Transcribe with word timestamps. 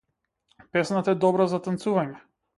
Песната 0.77 1.15
е 1.15 1.19
добра 1.27 1.47
за 1.53 1.61
танцување. 1.69 2.19